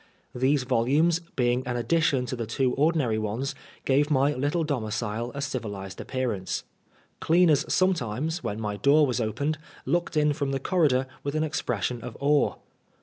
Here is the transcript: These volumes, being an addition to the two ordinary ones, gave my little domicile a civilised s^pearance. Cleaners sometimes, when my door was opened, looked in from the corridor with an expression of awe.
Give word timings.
These 0.33 0.63
volumes, 0.63 1.19
being 1.35 1.61
an 1.67 1.77
addition 1.77 2.25
to 2.25 2.35
the 2.35 2.47
two 2.47 2.73
ordinary 2.73 3.19
ones, 3.19 3.53
gave 3.85 4.09
my 4.09 4.33
little 4.33 4.63
domicile 4.63 5.31
a 5.35 5.43
civilised 5.43 5.99
s^pearance. 5.99 6.63
Cleaners 7.19 7.71
sometimes, 7.71 8.43
when 8.43 8.59
my 8.59 8.77
door 8.77 9.05
was 9.05 9.21
opened, 9.21 9.59
looked 9.85 10.17
in 10.17 10.33
from 10.33 10.49
the 10.49 10.59
corridor 10.59 11.05
with 11.23 11.35
an 11.35 11.43
expression 11.43 12.01
of 12.01 12.17
awe. 12.19 12.55